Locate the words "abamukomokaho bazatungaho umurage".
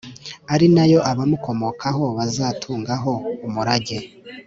1.11-3.97